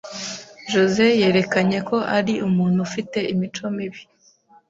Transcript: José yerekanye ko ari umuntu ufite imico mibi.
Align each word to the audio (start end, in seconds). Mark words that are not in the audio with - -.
José 0.71 1.07
yerekanye 1.21 1.79
ko 1.89 1.97
ari 2.17 2.33
umuntu 2.47 2.77
ufite 2.87 3.17
imico 3.33 3.65
mibi. 3.75 4.01